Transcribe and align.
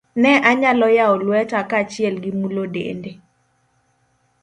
Ne 0.21 0.31
anyalo 0.49 0.87
yawo 0.97 1.15
lweta 1.23 1.59
kaachiel 1.69 2.15
gi 2.23 2.31
mulo 2.39 2.63
dende. 2.73 3.11